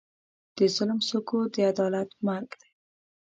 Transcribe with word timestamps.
د 0.57 0.57
ظلم 0.75 0.99
سکوت، 1.09 1.49
د 1.53 1.57
عدالت 1.71 2.09
مرګ 2.27 2.49
دی. 2.61 2.71